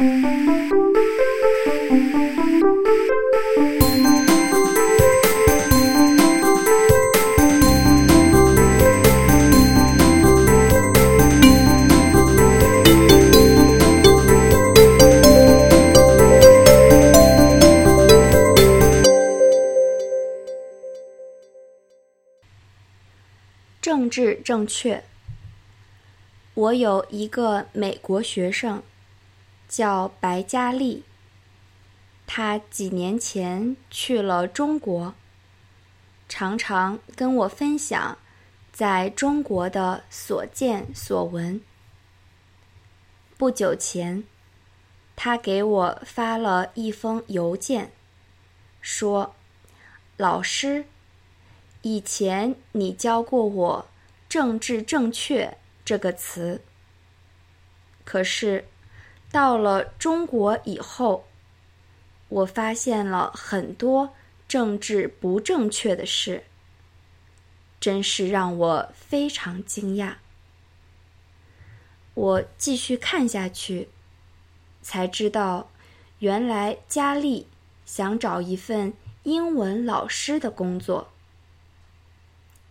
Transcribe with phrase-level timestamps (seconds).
[0.00, 0.08] 政
[24.08, 25.04] 治正确。
[26.54, 28.82] 我有一个美国学生，
[29.70, 31.04] 叫白嘉丽。
[32.26, 35.14] 他几年前去了中国，
[36.28, 38.18] 常常跟我分享
[38.72, 41.60] 在中国的所见所闻。
[43.38, 44.24] 不久前，
[45.14, 47.92] 他给我发了一封邮件，
[48.80, 49.36] 说
[50.18, 50.86] ：“老师。”
[51.82, 53.88] 以前你教过我
[54.28, 56.62] “政治正确”这个词，
[58.04, 58.66] 可是
[59.30, 61.24] 到了中国以后，
[62.28, 64.12] 我发现了很多
[64.48, 66.42] 政治不正确的事，
[67.78, 70.14] 真是让我非常惊讶。
[72.14, 73.88] 我继续看下去，
[74.82, 75.70] 才知道
[76.18, 77.46] 原来佳丽
[77.86, 81.08] 想找一份英文老师的工作。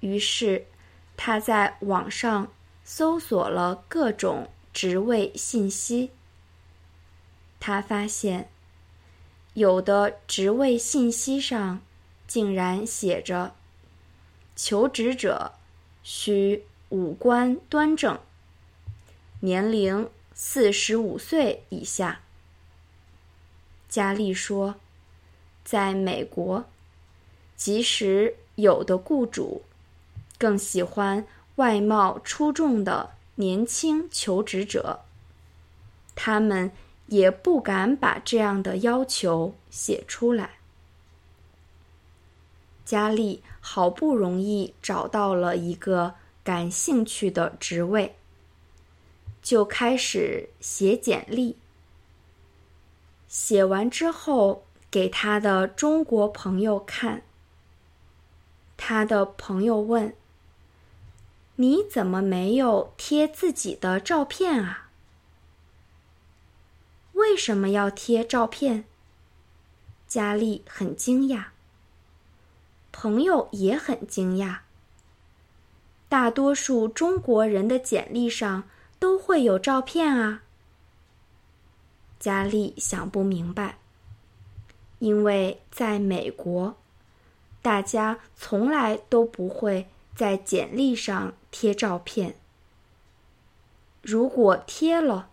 [0.00, 0.64] 于是，
[1.18, 2.50] 他在网上
[2.82, 6.10] 搜索了各种职位信息。
[7.66, 8.48] 他发现，
[9.54, 11.80] 有的职位信息上
[12.28, 13.56] 竟然写着
[14.54, 15.50] ：“求职者
[16.04, 18.20] 需五官端正，
[19.40, 22.20] 年龄四十五岁以下。”
[23.90, 24.76] 佳丽说
[25.66, 26.66] ：“在美国，
[27.56, 29.62] 即使有的雇主。”
[30.38, 35.00] 更喜欢外貌出众的年轻求职者，
[36.14, 36.70] 他们
[37.06, 40.58] 也不敢把这样的要求写出来。
[42.84, 46.14] 佳丽好不容易找到了一个
[46.44, 48.16] 感兴趣的职位，
[49.42, 51.56] 就开始写简历。
[53.26, 57.22] 写完之后，给他的中国朋友看。
[58.76, 60.14] 他的朋友问。
[61.58, 64.85] 你怎么没有贴自己的照片啊？
[67.36, 68.84] 为什么要贴照片？
[70.08, 71.48] 佳丽很惊讶，
[72.92, 74.60] 朋友也很惊讶。
[76.08, 78.64] 大多数中国人的简历上
[78.98, 80.44] 都会有照片啊。
[82.18, 83.76] 佳丽想不明白，
[85.00, 86.74] 因为在美国，
[87.60, 89.88] 大家从来都不会。
[90.14, 92.36] 在简历上贴照片，
[94.00, 95.28] 如果贴了，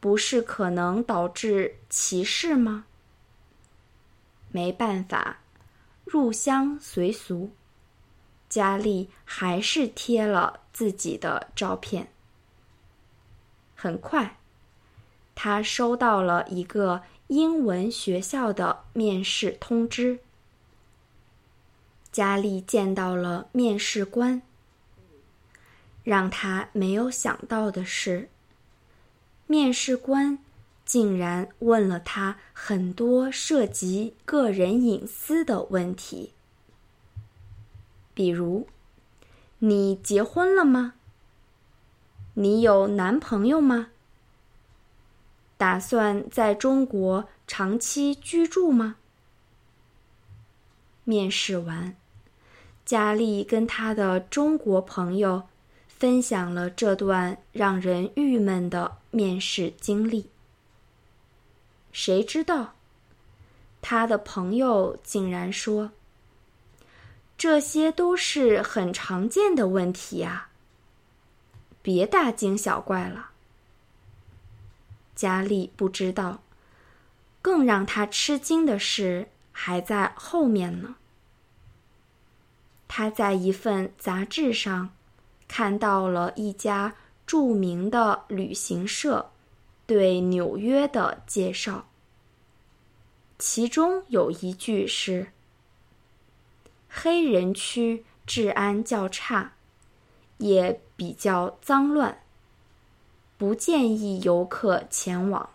[0.00, 2.86] 不是可能导致歧视吗？
[4.50, 5.40] 没办法，
[6.04, 7.50] 入乡随俗，
[8.48, 12.10] 佳丽还是贴了自己的照片。
[13.76, 14.38] 很快，
[15.34, 20.18] 他收到了一个英文学校的面试通知。
[22.10, 24.42] 佳丽见到了面试官。
[26.02, 28.30] 让他没有想到的是，
[29.50, 30.38] 面试官
[30.84, 36.34] 竟然问了他很多涉及个人隐私的问题，
[38.14, 38.68] 比如
[39.58, 40.94] ：“你结婚了吗？
[42.34, 43.88] 你有男朋友吗？
[45.56, 48.98] 打算在中国长期居住吗？”
[51.02, 51.96] 面试完。
[52.84, 55.48] 佳丽跟她的中国朋友
[55.88, 60.30] 分享了这段让人郁闷的面试经历。
[61.92, 62.74] 谁知道，
[63.82, 65.90] 他的朋友竟然说
[67.36, 70.48] ：“这些都是很常见的问题呀，
[71.82, 73.30] 别大惊小怪了。”
[75.16, 76.40] 佳丽不知道，
[77.42, 80.94] 更让他吃惊的事还在后面呢。
[82.86, 84.90] 他在一份杂志上
[85.46, 86.94] 看到了一家
[87.30, 89.30] 著名的旅行社
[89.86, 91.86] 对纽约的介绍，
[93.38, 95.28] 其中有一句是
[96.90, 99.52] ：“黑人区治安较差，
[100.38, 102.20] 也比较脏乱，
[103.38, 105.50] 不建议游客前往。”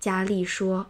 [0.00, 0.86] 佳丽说：“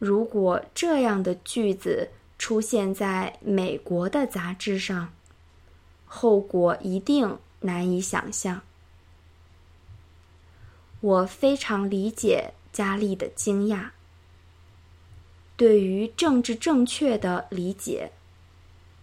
[0.00, 5.12] 如果这样的句子。”出现在美国的杂志上，
[6.06, 8.62] 后果一定难以想象。
[11.00, 13.90] 我非常理解佳丽的惊讶。
[15.56, 18.12] 对于政治正确的理解，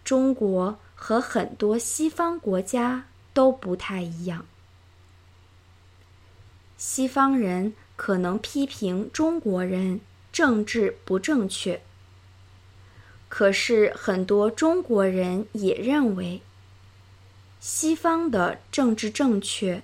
[0.04, 4.46] 中国和很多西方国家都不太一样。
[6.78, 10.00] 西方人可能批评中国人
[10.32, 11.82] 政治不正确，
[13.28, 16.42] 可是很多中国人也认为，
[17.70, 19.84] 西方的政治正确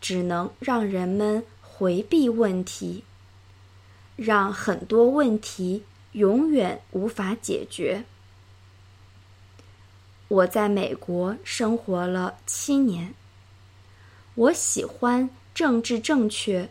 [0.00, 3.04] 只能让人们回避问题，
[4.16, 5.84] 让很多问题。
[6.12, 8.04] 永远无法解决。
[10.28, 13.14] 我在美国生活了七年。
[14.34, 16.70] 我喜欢政治正确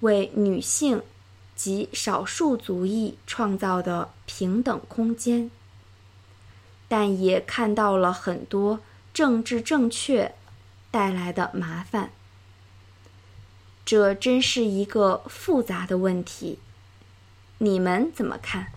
[0.00, 1.02] 为女性
[1.56, 5.50] 及少数族裔创造的平等空间，
[6.86, 8.78] 但也看到了很多
[9.18, 10.36] 政治正确
[10.92, 12.12] 带来的麻烦。
[13.84, 16.60] 这真是一个复杂的问题。
[17.58, 18.68] 你们怎么看？